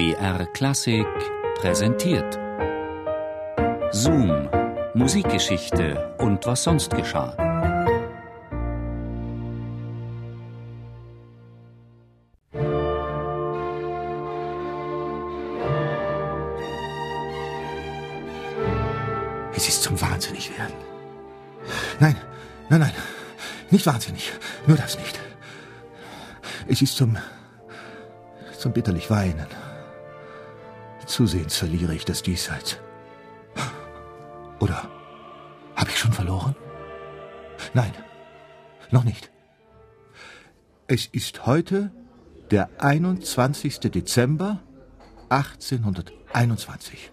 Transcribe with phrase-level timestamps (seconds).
[0.00, 1.06] BR Klassik
[1.56, 2.38] präsentiert.
[3.90, 4.48] Zoom,
[4.94, 7.36] Musikgeschichte und was sonst geschah.
[19.54, 20.76] Es ist zum Wahnsinnigwerden.
[21.98, 22.16] Nein,
[22.70, 22.92] nein, nein,
[23.70, 24.32] nicht wahnsinnig,
[24.66, 25.20] nur das nicht.
[26.68, 27.18] Es ist zum,
[28.56, 29.69] zum bitterlich Weinen.
[31.10, 32.78] Zusehends verliere ich das Diesseits.
[34.60, 34.88] Oder
[35.74, 36.54] habe ich schon verloren?
[37.74, 37.92] Nein,
[38.92, 39.28] noch nicht.
[40.86, 41.90] Es ist heute
[42.52, 43.80] der 21.
[43.80, 44.60] Dezember
[45.30, 47.10] 1821.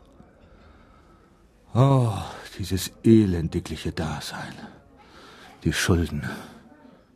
[1.73, 2.13] Oh,
[2.59, 4.53] dieses elendigliche Dasein.
[5.63, 6.29] Die Schulden,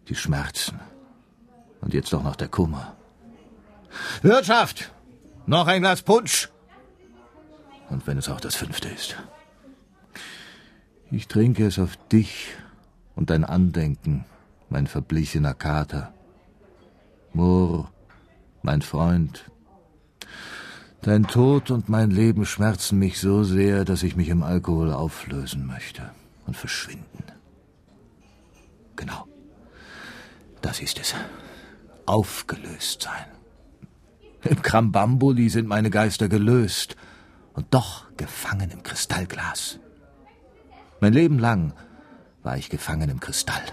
[0.07, 0.79] die Schmerzen
[1.79, 2.95] und jetzt auch noch der Kummer.
[4.23, 4.91] Wirtschaft!
[5.45, 6.49] Noch ein Glas Punsch!
[7.91, 9.17] Und wenn es auch das fünfte ist.
[11.11, 12.47] Ich trinke es auf dich
[13.15, 14.23] und dein Andenken,
[14.69, 16.13] mein verblichener Kater.
[17.33, 17.91] Moor,
[18.61, 19.51] mein Freund.
[21.01, 25.67] Dein Tod und mein Leben schmerzen mich so sehr, dass ich mich im Alkohol auflösen
[25.67, 26.11] möchte
[26.47, 27.25] und verschwinden.
[28.95, 29.27] Genau.
[30.61, 31.13] Das ist es.
[32.05, 33.25] Aufgelöst sein.
[34.43, 36.95] Im Krambambuli sind meine Geister gelöst
[37.53, 39.79] und doch gefangen im Kristallglas.
[40.99, 41.73] Mein Leben lang
[42.43, 43.63] war ich gefangen im Kristall.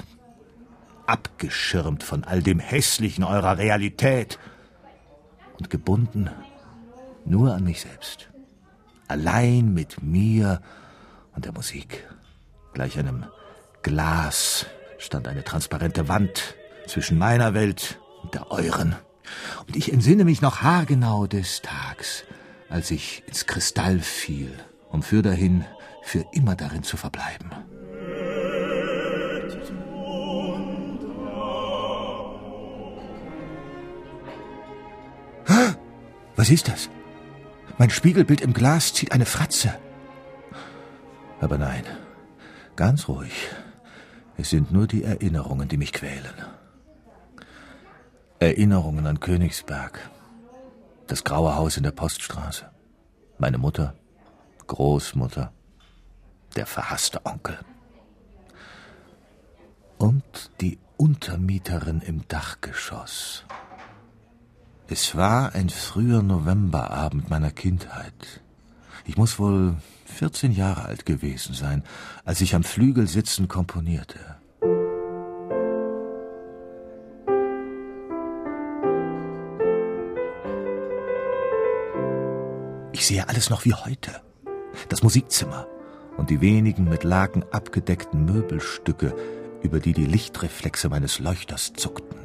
[1.06, 4.38] Abgeschirmt von all dem Hässlichen eurer Realität
[5.58, 6.30] und gebunden
[7.24, 8.28] nur an mich selbst.
[9.06, 10.60] Allein mit mir
[11.34, 12.06] und der Musik.
[12.74, 13.24] Gleich einem
[13.82, 14.66] Glas
[14.98, 18.96] stand eine transparente Wand zwischen meiner Welt und der euren.
[19.66, 22.24] Und ich entsinne mich noch haargenau des Tags,
[22.68, 24.52] als ich ins Kristall fiel,
[24.90, 25.64] um für dahin
[26.02, 27.50] für immer darin zu verbleiben.
[36.36, 36.88] Was ist das?
[37.78, 39.76] Mein Spiegelbild im Glas zieht eine Fratze.
[41.40, 41.82] Aber nein,
[42.76, 43.50] ganz ruhig.
[44.36, 46.34] Es sind nur die Erinnerungen, die mich quälen.
[48.38, 49.98] Erinnerungen an Königsberg,
[51.08, 52.70] das graue Haus in der Poststraße,
[53.38, 53.94] meine Mutter,
[54.66, 55.52] Großmutter,
[56.54, 57.58] der verhasste Onkel
[59.96, 63.44] und die Untermieterin im Dachgeschoss.
[64.88, 68.40] Es war ein früher Novemberabend meiner Kindheit.
[69.04, 69.76] Ich muss wohl
[70.06, 71.84] 14 Jahre alt gewesen sein,
[72.24, 74.37] als ich am Flügel sitzend komponierte.
[82.98, 84.10] Ich sehe alles noch wie heute.
[84.88, 85.68] Das Musikzimmer
[86.16, 89.14] und die wenigen mit Laken abgedeckten Möbelstücke,
[89.62, 92.18] über die die Lichtreflexe meines Leuchters zuckten.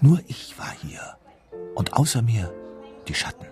[0.00, 1.00] Nur ich war hier
[1.74, 2.54] und außer mir
[3.08, 3.46] die Schatten.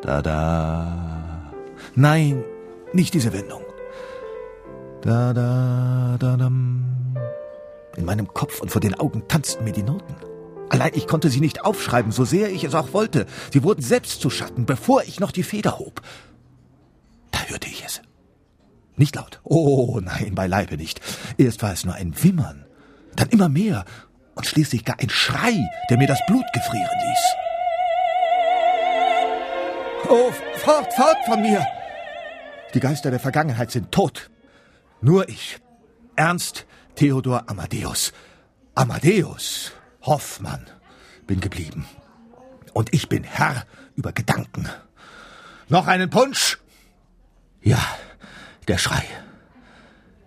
[0.00, 1.52] Da da.
[1.96, 2.44] Nein,
[2.92, 3.64] nicht diese Wendung.
[5.02, 7.16] Da da da dam.
[7.96, 10.14] In meinem Kopf und vor den Augen tanzten mir die Noten.
[10.68, 13.26] Allein ich konnte sie nicht aufschreiben, so sehr ich es auch wollte.
[13.52, 16.00] Sie wurden selbst zu Schatten, bevor ich noch die Feder hob.
[17.30, 18.00] Da hörte ich es.
[18.96, 19.40] Nicht laut.
[19.44, 21.00] Oh nein, beileibe nicht.
[21.38, 22.66] Erst war es nur ein Wimmern,
[23.14, 23.84] dann immer mehr
[24.34, 25.54] und schließlich gar ein Schrei,
[25.88, 27.34] der mir das Blut gefrieren ließ.
[30.08, 31.64] Oh, fort, fort von mir!
[32.74, 34.30] Die Geister der Vergangenheit sind tot.
[35.00, 35.58] Nur ich,
[36.16, 38.12] Ernst Theodor Amadeus.
[38.74, 39.72] Amadeus
[40.06, 40.64] Hoffmann
[41.26, 41.86] bin geblieben.
[42.72, 44.68] Und ich bin Herr über Gedanken.
[45.68, 46.58] Noch einen Punsch?
[47.62, 47.82] Ja,
[48.68, 49.04] der Schrei.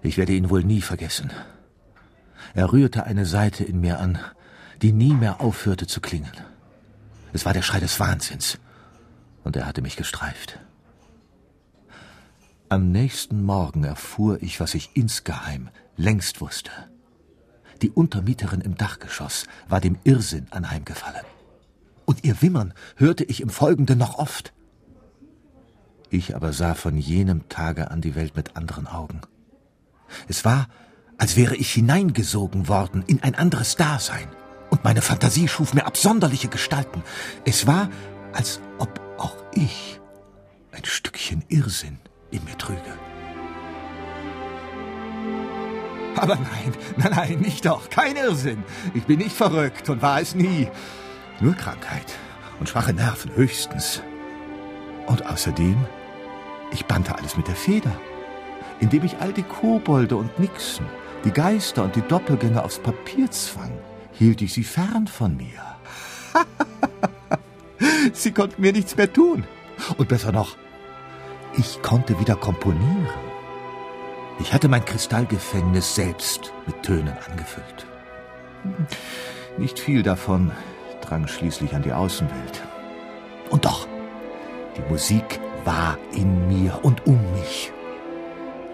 [0.01, 1.31] Ich werde ihn wohl nie vergessen.
[2.53, 4.19] Er rührte eine Seite in mir an,
[4.81, 6.31] die nie mehr aufhörte zu klingen.
[7.34, 8.57] Es war der Schrei des Wahnsinns,
[9.43, 10.59] und er hatte mich gestreift.
[12.70, 16.72] Am nächsten Morgen erfuhr ich, was ich insgeheim längst wusste.
[17.81, 21.26] Die Untermieterin im Dachgeschoss war dem Irrsinn anheimgefallen.
[22.05, 24.53] Und ihr Wimmern hörte ich im Folgenden noch oft.
[26.09, 29.22] Ich aber sah von jenem Tage an die Welt mit anderen Augen.
[30.28, 30.67] Es war,
[31.17, 34.28] als wäre ich hineingesogen worden in ein anderes Dasein,
[34.72, 37.03] und meine Fantasie schuf mir absonderliche Gestalten.
[37.46, 37.90] Es war,
[38.34, 39.99] als ob auch ich
[40.72, 41.99] ein Stückchen Irrsinn
[42.32, 43.09] in mir trüge.
[46.20, 48.64] Aber nein, nein, nein, nicht doch, kein Irrsinn.
[48.94, 50.68] Ich bin nicht verrückt und war es nie.
[51.40, 52.06] Nur Krankheit
[52.60, 54.02] und schwache Nerven höchstens.
[55.08, 55.78] Und außerdem,
[56.72, 57.92] ich bannte alles mit der Feder,
[58.82, 60.86] indem ich all die Kobolde und Nixen,
[61.24, 63.72] die Geister und die Doppelgänger aufs Papier zwang,
[64.12, 65.64] hielt ich sie fern von mir.
[68.14, 69.46] sie konnten mir nichts mehr tun.
[69.98, 70.58] Und besser noch,
[71.58, 73.28] ich konnte wieder komponieren.
[74.40, 77.86] Ich hatte mein Kristallgefängnis selbst mit Tönen angefüllt.
[79.58, 80.52] Nicht viel davon
[81.02, 82.62] drang schließlich an die Außenwelt.
[83.50, 83.88] Und doch,
[84.78, 87.72] die Musik war in mir und um mich.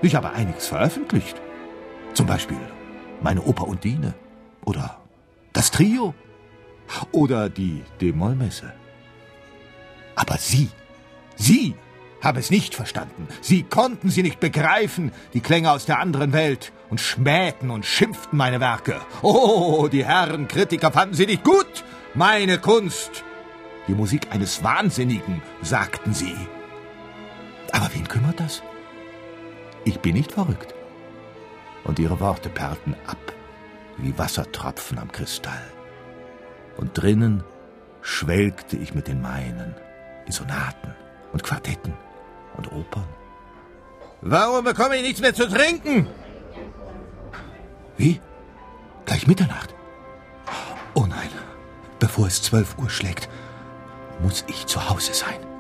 [0.02, 1.42] Ich habe einiges veröffentlicht.
[2.14, 2.60] Zum Beispiel
[3.22, 4.14] meine Oper Undine
[4.66, 5.02] oder
[5.54, 6.14] das Trio
[7.12, 8.72] oder die D-Moll-Messe.
[10.16, 10.70] Aber Sie,
[11.36, 11.76] Sie
[12.26, 13.28] haben es nicht verstanden.
[13.40, 18.38] Sie konnten sie nicht begreifen, die Klänge aus der anderen Welt, und schmähten und schimpften
[18.38, 19.00] meine Werke.
[19.22, 21.84] Oh, die Herren Kritiker fanden sie nicht gut.
[22.16, 23.24] Meine Kunst.
[23.88, 26.36] Die Musik eines Wahnsinnigen, sagten sie.
[27.72, 28.64] Aber wen kümmert das?
[29.84, 30.74] Ich bin nicht verrückt.
[31.84, 33.34] Und ihre Worte perlten ab,
[33.98, 35.72] wie Wassertropfen am Kristall.
[36.78, 37.44] Und drinnen
[38.02, 39.76] schwelgte ich mit den meinen,
[40.26, 40.96] in Sonaten
[41.32, 41.94] und Quartetten
[42.58, 43.08] und Opern.
[44.22, 46.08] Warum bekomme ich nichts mehr zu trinken?
[47.98, 48.20] Wie?
[49.06, 49.74] Gleich Mitternacht?
[50.94, 51.30] Oh nein,
[52.00, 53.30] bevor es zwölf Uhr schlägt,
[54.22, 55.55] muss ich zu Hause sein.